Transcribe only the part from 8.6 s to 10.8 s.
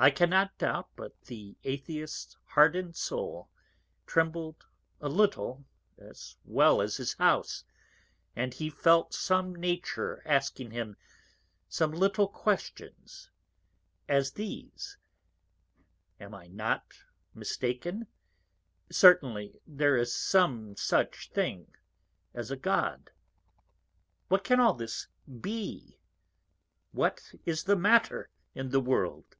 felt some Nature asking